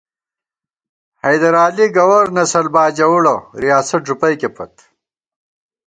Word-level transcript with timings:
حیدر 1.23 1.53
علی 1.63 1.85
گوَرنسل 1.95 2.67
باجَوُڑہ، 2.73 3.35
ریاست 3.63 4.01
ݫُپَئیکےپت 4.07 4.73